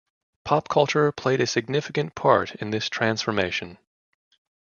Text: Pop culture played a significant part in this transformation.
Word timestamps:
Pop 0.43 0.67
culture 0.67 1.11
played 1.11 1.39
a 1.41 1.45
significant 1.45 2.15
part 2.15 2.55
in 2.55 2.71
this 2.71 2.89
transformation. 2.89 3.77